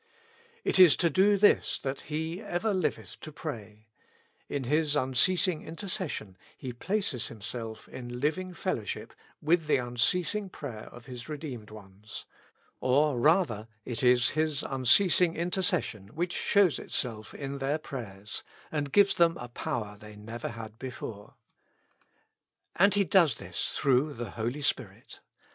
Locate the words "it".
0.63-0.79, 13.85-14.01